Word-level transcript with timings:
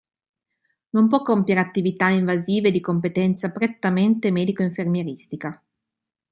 Non 0.95 1.07
può 1.07 1.21
compiere 1.21 1.59
attività 1.59 2.09
invasive 2.09 2.71
di 2.71 2.79
competenza 2.79 3.51
prettamente 3.51 4.31
medico-infermieristica. 4.31 5.63